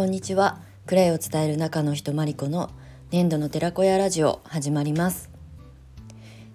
[0.00, 0.62] こんにちは。
[0.86, 2.70] クレイを伝える中の人マリコの
[3.10, 5.28] 粘土の寺子屋ラジオ始まります。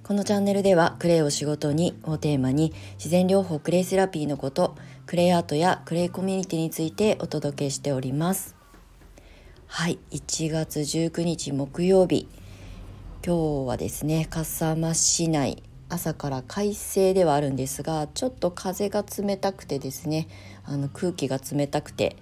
[0.01, 8.55] このチャンネルではクレイを仕事にをテーマに自然療法クレイセラピーのことクレイアートやクレイコミュニティについてお届けしております。
[9.67, 12.27] はい1月19日木曜日。
[13.23, 20.29] 今日はですね笠間市内朝から快晴ではあるんですがちょっと風が冷たくてですね
[20.63, 22.15] あの空気が冷たくて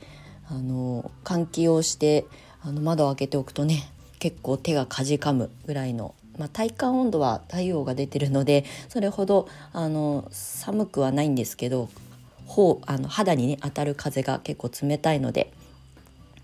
[0.49, 2.25] あの換気をして
[2.61, 3.89] あの窓を開けておくとね
[4.19, 11.89] 結構手がかじかむぐらいの、まあ、体感温度は太陽が出てるのでそれほどあの寒くはないんですけど
[12.45, 15.51] ほうあの肌にね当たる風が結構冷たいので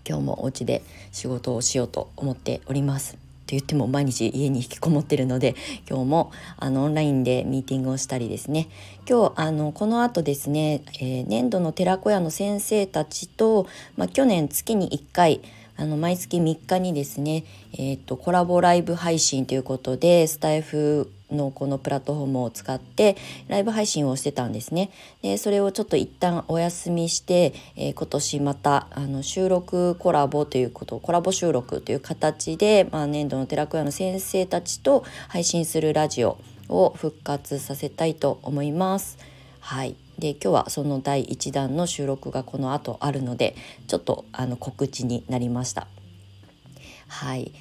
[0.08, 3.19] 今日もお家で仕事をしようと思っております。
[3.50, 5.56] と言っても毎日家に引きこもってるので
[5.88, 8.68] 今日もあのオンラインでミーティングをしたりですね。
[9.08, 15.40] 今日あのこの後ですね、えー、年度の寺子屋の先生たちと、まあ、去年月に1回
[15.76, 23.16] あの毎月3日にですね、えーと、コラボライブ配信ということでスタイフのこのプラットフォームを使って
[23.48, 24.90] ライブ配信をしてたんですね。
[25.22, 39.18] でそれをちょっと一旦お休みして、えー、今年またあの収録コラボということコラボ収録という形で、まあ、年度の寺子屋の先生たちと配信するラジオを復活させたいと思います。
[39.60, 45.86] はいで今日はその第1弾の収録がこの後あるのでちょっとあの告知になりました。
[47.08, 47.52] はい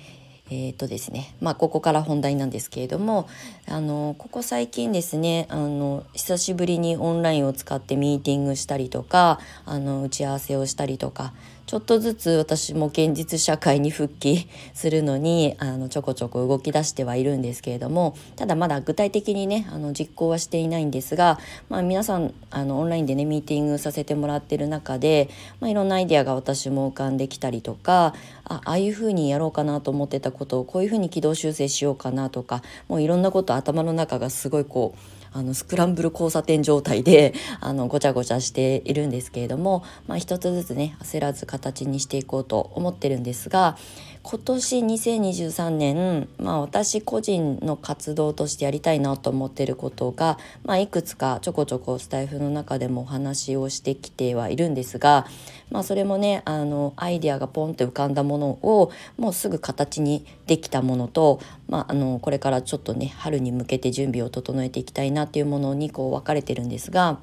[0.52, 3.28] えーとですねまあ、ここから本題なんですけれども
[3.68, 11.34] あのここ最近ですねあの久しぶりにオンラインを使ってミーティングしたりとかあの打ち合わせをしたりとか
[11.70, 21.38] ちょっとずつ私も現実社会に復帰するのにあのちょこちょこ動き出してはいるんですけれどもただまだ具体的にねあの実行はしていないんですが、
[21.70, 28.16] まあ、皆さんあのオンラインでねミーティングさせてもらってる中で、まあ、いろんなアイデアが私も浮かんできたりとか
[28.46, 43.78] あああいうふうにやろうかなと思ってたことをこういうふうに軌道修正しようかなとかもういろんなこと頭の中がすごいこうあのスクランブル交差点状態で あのごちゃごちゃしているんですけれども、まあ、一つずつね焦らず形にしていこうと思ってるんですが
[44.32, 55.26] 今年2023年、まあ、私個人の活動としてやりたいなと思ってることが、まあ、いくつかちょこちょこスタイフの中でもお話をしてきてはいるんですが、
[55.72, 67.18] まあ、それもねあのアイデアがポンって浮かんだものをもうすぐ形にできたものと、まあ、あのこれからちょっとね春に向けて準備を整えていきたいなっていうものにこう分かれてるんですが。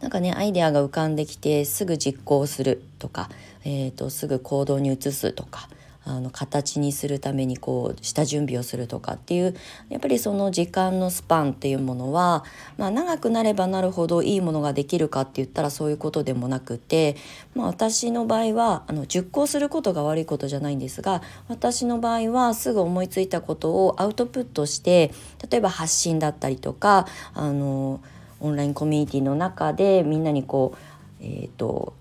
[0.00, 3.30] なんかねアイデアが浮かんできてすぐ実行するとか、
[3.64, 5.68] えーと、すぐ行動に移すとか
[6.04, 9.54] あの形にするためにこう下準備をするとかっていう
[9.88, 12.44] やっぱりその時間のスパンっていうものは、
[12.76, 17.16] まあ、長くなればなるほどいいものができるかって言ったらそういうことでもなくて、
[17.54, 25.12] まあ、私の場合はあの熟考することが悪いことじゃないんですが私の場合はすぐ思いついたことをアウトプットして
[25.50, 28.00] 例えば発信だったりとかあの
[28.40, 31.94] オンラインコミュニティの中でみんなにこう、えーと、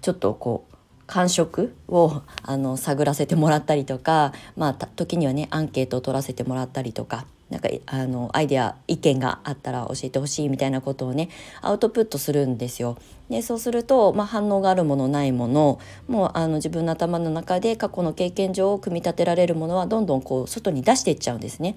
[0.00, 0.75] ちょっとこう
[1.06, 11.28] 感触をあの探らせてもらったりとか、まあ、時にはねアンケートを取らせてもらったりとかなんかあのアイデア意見があったら教えてほしいみたいなことをね
[11.62, 12.98] アウトプットするんですよ。
[13.30, 15.78] でそうすると、まあ、反応があるものないもの
[16.08, 21.76] もうあの自分の頭の中で過去の経験上を組み立てられるものはどんどんこう外に出していっちゃうんですね。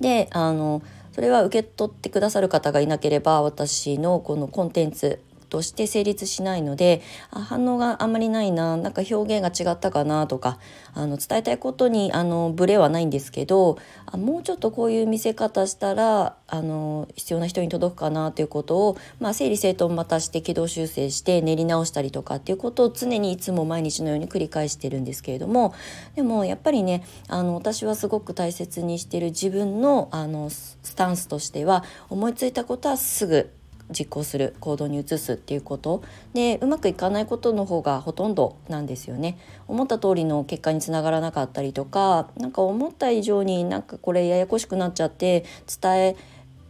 [0.00, 5.18] であのそれは受け取ってくださる方がいなければ私のこのコンテンツ
[5.48, 10.58] として成立しないのであ反応があんまりないななんか表現が違ったかなとか
[10.94, 25.74] あの伝えたいことにあのブレはないんですけどあもうちょっとこういう見せ方したらあの必要な人に届くかなということを、まあ、整理整頓またして軌道修正して練り直したりとかっていうことを常にいつも毎日のように繰り返してるんですけれども
[26.14, 33.50] でもやっぱりねあの私はすごく大切にしてる自分のあのスタンスとしては思いついたことはすぐ
[33.90, 36.02] 実行する行動に移すっていうこと
[36.34, 39.38] でうまくいかないことの方がほとんどなんですよね。
[39.68, 45.44] 思った通りの結果につながらなかったりとか何か思った以上になんかこれややこしくなっちゃって
[45.80, 46.16] 伝え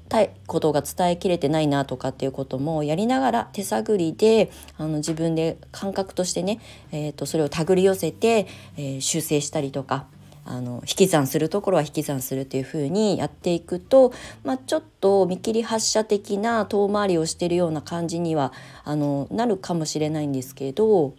[0.09, 6.61] たいことが伝えきれてないなとかっていうこともやりながら手探りであの自分で感覚としてね、
[6.93, 8.47] えーと、それを手繰り寄せて、
[8.77, 10.07] えー、修正したりとか
[10.47, 14.13] あの引き算するところは引き算するっていう風にやっていくと、
[14.45, 18.53] まあ、ちょっと見切り発車的な遠回りをしてるような感じには
[18.85, 21.15] あのなるかもしれないんですけど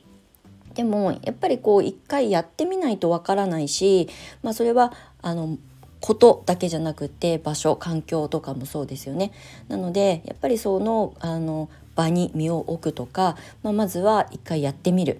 [0.75, 4.07] でもやっぱりこう一回やってみないとわからないし、
[4.43, 5.57] まあ、それはあの
[5.99, 9.31] ことだけじゃなくて場所環境とかもそうですよね。
[9.67, 15.19] なのでやっぱりそのあの場に身を置くとか、まあ、まずは一回やってみる。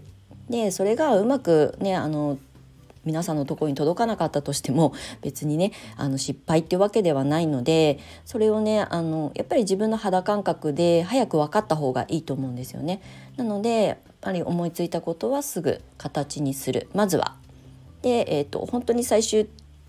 [0.50, 2.38] でそれがうまくねあの
[3.07, 13.01] 皆さんのところに届かなかったとしても別にねあの失敗ってわけではないのでそれをねあのやっぱり自分の肌感覚で早く分かった方がいいと思うんですよね。
[13.38, 17.36] なのでやっぱり思いついたことはすぐ形にするまずは。
[18.01, 19.48] で、えーと、と本当に最終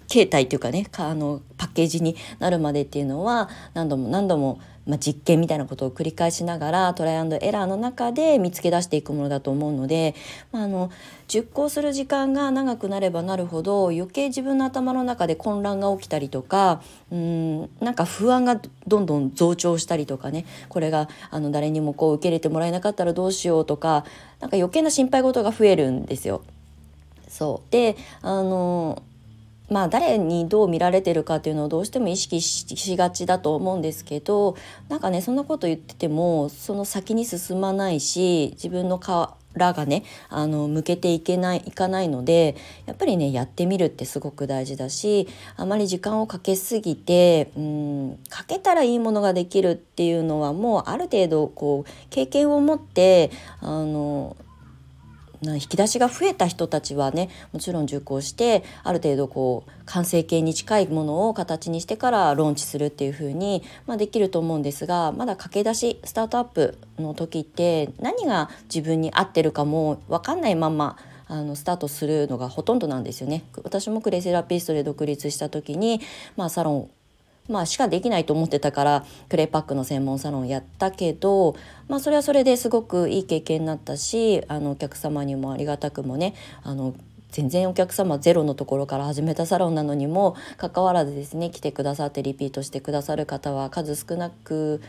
[0.09, 10.15] 形態というかねあのパッケージになるまでっていうのは何度も何度も、まあ、実験みたいなことを繰り返しながらトライアンドエラーの中で見つけ出していくものだと思うので、
[10.51, 10.91] まあ、あの
[11.29, 16.81] 熟考する時間が長くなればなるほど余計自分の頭の中で混乱が起きたりとか
[17.13, 24.07] うんなんか不安がどんどん増長したりとかねこれがあの誰にもこう受け入れてもらえなかったらどうしようとか
[24.41, 26.43] なんか余計な心配事が増えるんですよ。
[27.29, 29.03] そうであの
[29.71, 34.57] まあ誰にどう見られてるかっていうのをどうしても意識しがちだと思うんですけど
[34.89, 39.37] なんかねそんなこと言っててもその先に進まないし自分の殻
[39.73, 42.57] がねあの向けていけないいかないので
[42.87, 53.31] やっぱりねやってみるってすごく大事だしあまり時間をかけすぎてうんかけたらいいものができるっていうのはもうある程度こう経験を持って
[53.61, 54.37] あの
[55.43, 70.97] 引き出しが増えた人たちはねもちろん受講してある程度こう完成形に近いものを形にしてからローンチするっていう風にまあ、できると思うんですがまだ駆け出しスタートアップの時って何が自分に合ってるかも分かんないまま
[71.29, 73.45] あのスタートするのがほとんどなんですよね。
[73.63, 76.01] 私もクレセラピストで独立した時に、
[76.37, 76.91] まあ、サロン
[77.49, 81.57] まあ、しかできないと思ってたからクレイパックの専門サロンやったけど、
[81.89, 86.95] まあ、それはそれですごくいい経験になったしあのお客様にもありがたくもねあの
[87.31, 94.81] 全然お客様ゼロのところから始めたサロンなのにもかかわらずですね来てくださってリピートしてくださる方は数少なく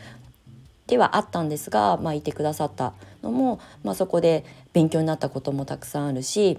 [0.86, 2.92] ではあったんですが、まあ、いてくださった
[3.22, 6.58] のも、まあ、そこで勉強になったこともたくさんあるし、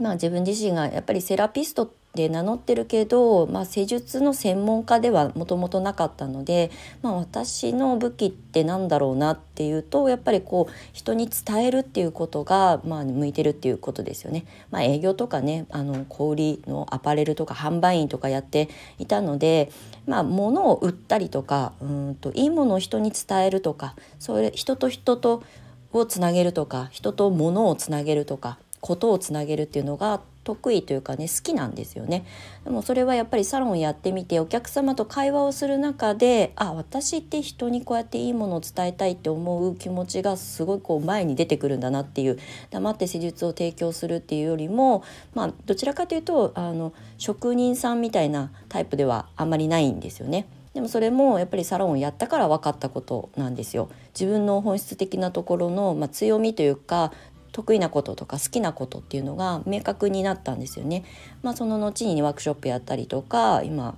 [0.00, 6.72] まあ、自分自身がやっぱりセラピストってで名乗ってるけど、まあ、施術の専門家ではもともとなかったので、
[7.02, 14.44] まあ、私の武器って何だろうなっていうとやっぱりこう人に伝えるっていうことが、まあ、向いてるっていうことですよね。
[14.72, 19.70] まあ、営業とかねあの小売のアパレルとか販売員とかやっていたので、
[20.06, 25.44] まあ、物を売ったりとかうんといいものを人に伝えるとかそれ人と人と
[25.92, 32.24] をつなげるとか人と物をつなげるとかことをつなげるっていうのが得意というかね好きなんですよね
[32.64, 42.38] でもそれはやっぱりサロンやってみてお客様と会話をする中であ私って人にこうやっていいものを伝えたいって思う気持ちがすごいこう前に出てくるんだなっていう
[42.70, 45.02] 黙って施術を提供するっていうよりも
[45.34, 50.46] まあどちらかというとあの職人さんみたいなタイプではあんまりないんですよね。
[50.74, 53.88] でもそれもやっぱりサロンをやったから分かったことなんですよ。
[54.12, 57.12] 自分の本質的なところの、まあ、強みというか
[57.56, 61.04] 得意なこととか好きなことっていうのが明確になったんですよね。
[61.42, 63.96] まあ、その後にワークショップやったりとか今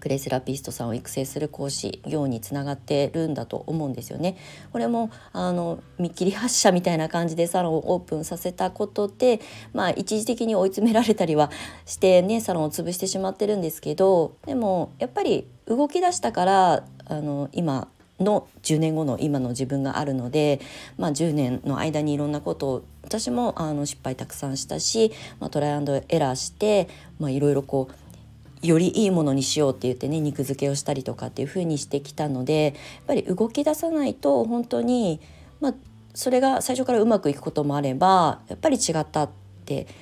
[0.00, 4.38] クレイセラピストさんを育成する講師業につながってるんだと思うんですよね。
[4.72, 9.42] これもあの見切り発車みたいな感じでサロンをオープンさせたことで、
[9.74, 11.50] まあ、一時的に追い詰められたりは
[11.84, 17.88] してねサロンを潰してしまってるんですけどでもやっぱり動き出したからあの今
[18.20, 20.60] の10年後の今の自分があるので、
[20.96, 26.88] まあ、10年の間にいろんなことを私もあの失敗たくさんしたし、まあ、トライアンドエラーして、
[27.20, 32.74] いろいろこうよりいいものにしようって言ってね肉付けをしたりとかっていう風にしてきたのでやっ
[33.06, 35.20] ぱり動き出さないと本当に、
[35.60, 35.74] まあ、
[36.12, 39.47] それが最初からうまくいくこともあればやっぱり違ったって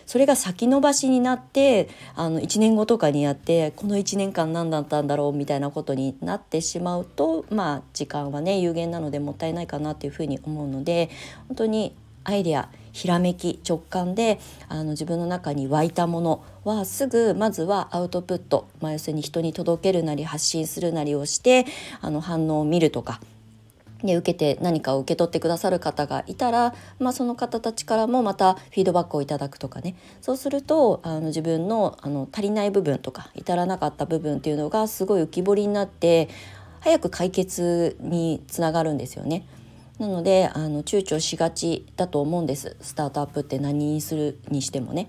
[0.07, 11.11] それが先延ばしになってあの1年後とかにやってこの1年間何だったんだろうみたいなことになってしまうとまあ時間はね有限なのでもったいないかなっていうふうに思うので
[11.49, 11.95] 本当に
[12.25, 21.67] アイデアひらめき直感であの自分の中に湧いたものはすぐまずはアウトプット、まあ、要するに人に届けるなり発信するなりをして
[22.01, 23.21] あの反応を見るとか
[24.03, 36.29] で受けて何かを受け取ってくださる方がいたら、まあ、その方たちからもまたフィードバックをいただくとかねそうするとあの自分のあの足りない部分とか至らなかった部分っていうのがすごい浮き彫りになって
[36.81, 39.47] 早く解決につながるんですよね。
[39.99, 45.09] なのであの躊躇しがちだと思うんですスタートアップって何にするにしてもね。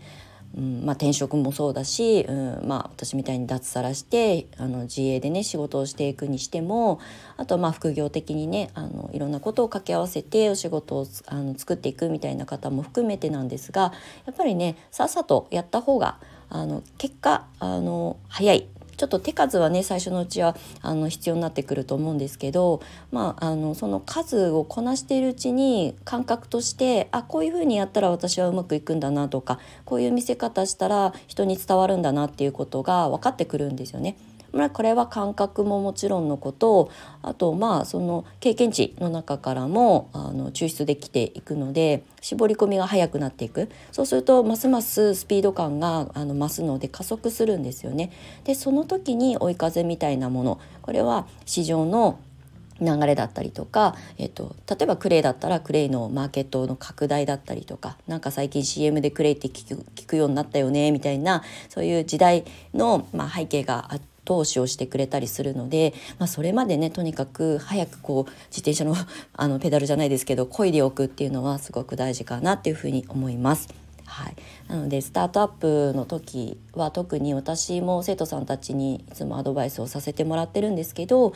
[0.57, 6.99] うんまあ、転職もそうだし、うんまあ、私みたいに脱サラしてあの自営でね仕事をしていくにしても
[7.37, 13.93] あとまあ副業的にねあのいろんなことを掛け合わせてお仕事をあの作っていくみたいな方も含めてなんですが
[14.25, 16.17] やっぱりねさっさとやった方が
[16.49, 18.67] あの結果あの早い。
[18.97, 34.17] ちょっと手数はね最初のうちはあの必要になってくると思うんですけど、まあ、あのその数をこなしているうちに感覚としてあこういうふうにやったら私はうまくいくんだなとかこういう見せ方したら人に伝わるんだなっていうことが分かってくるんですよね。
[34.53, 48.11] まあこれは感覚ももちろんのことあとまあその経験値の中からもあの抽出できていくので絞り込みが速くなっていくそうするとますますスピード感があの増すので加速するんですよね。
[48.43, 52.19] でその時に追い風みたいなものこれは市場の
[52.79, 64.16] 流れだったりとか、えっと、例えばクレイだったらクレイのマーケットの拡大だったりとか何か最近 CM でクレイって聞く聞くようになったよねみたいなそういう時代の、まあ、背景があって。
[64.27, 68.93] 投資をしてくれたりするので、まあ、それまでねとにかく早くこう自転車の
[69.33, 73.69] あのペダルじゃないですけど漕いでおくっていうのはすごく大事かなっていうふうに思います。
[74.03, 74.35] はい、
[74.67, 81.33] なのでスタートアップの時は特に私も生徒さんたちにいつもアドバイスをさせてもらってるんですけど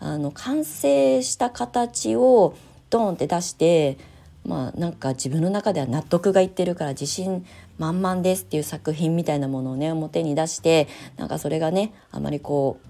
[0.00, 2.54] あの完成した形を
[2.90, 3.98] ドーンって出して
[4.44, 7.44] まあなんか自分の中では納得がいってるから自信
[7.78, 12.88] 満々ですっていう作品みたいなものをね表に出してなんかそれがねあまりこう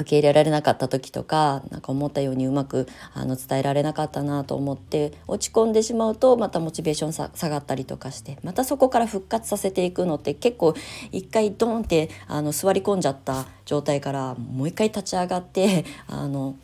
[0.00, 10.74] 受け入れられなかった時とか何か思ったようにうまくあの伝えられなかったなと思って落ち込んでしまうとまたモチベーション下がったりとかしてまたそこから復活させていくのって結構
[11.12, 16.56] 一回ドンってあの座り込んじゃった状態からもう一回立ち上がって あの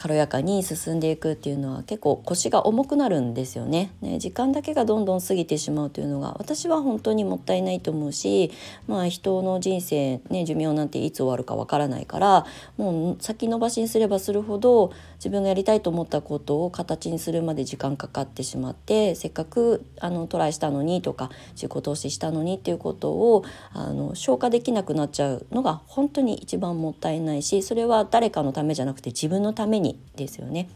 [0.00, 3.92] 軽やかに進んでいくっていうのは結構腰が重くなるんですよね。
[4.00, 8.50] ね時間だけがどんどん過ぎてしまうというのが私は本当にもったいないと思うし
[8.88, 12.46] まあ人の人生ね寿命なんていつ終わるかわからないから
[12.78, 30.70] もう先延ばしにすればするほど自分がやりたいと思ったことを形にするまで時間かかってしまってせっかくあのトライしたのにとか自己投資したのにっていうことをあの消化できなくなっちゃうのが本当に一番もったいないしそれは誰かのためじゃなくて自分のためにですよね。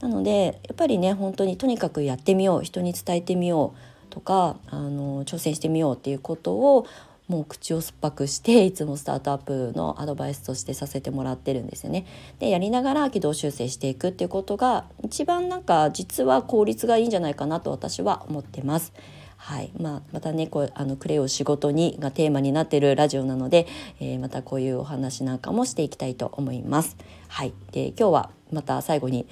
[0.00, 6.86] なのでやっぱりね本当にとにかくやってみよう人に伝えてみようとかあの挑戦してみようっていうことを
[7.30, 12.04] もう口を酸っぱくして いつもスタートアップのアドバイスとしてさせてもらってるんですよね。
[12.40, 18.92] でやりながら軌道修正していくっていうことが一番なんか実は効率がいいんじゃないかなと私は思ってます。
[19.36, 23.66] はいまあ、またねこうあのクレイを仕事にがテーマになってるラジオなので、
[23.98, 26.96] えー、またこういうお話なんかもしていきたいと思います。
[27.28, 29.26] はい、で今日はまた最後に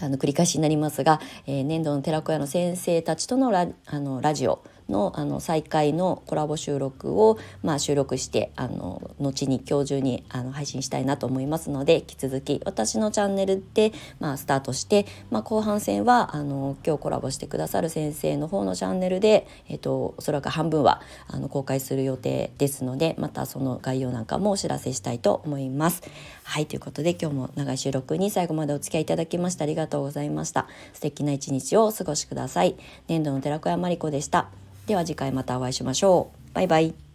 [0.00, 26.02] あの繰り返しになりますが、えー、年度の寺子屋の先生たちとのラあのラジオのあの再開のコラボ収録を、まあ、収録してあの後に今日中にあの配信したいなと思いますので引き続き私のチャンネルで、まあ、スタートして、まあ、後半戦はあの今日コラボしてくださる先生の方のチャンネルで、えっと、おそらく半分はあの公開する予定ですのでまたその概要なんかもお知らせしたいと思います。
[26.44, 30.66] はいということで今日も長い収録に最後までお付き合いいただきましてありがとうございました。
[30.92, 32.76] 素敵な一日をお過ごしください。
[33.08, 34.48] 年度の寺子屋まりこでした。
[34.86, 36.54] では次回またお会いしましょう。
[36.54, 37.11] バイバイ。